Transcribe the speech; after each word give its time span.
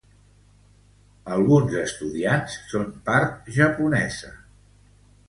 Alguns 1.35 1.75
estudiants 1.81 2.55
són 2.71 2.87
part 3.11 3.53
japonesa. 3.59 4.33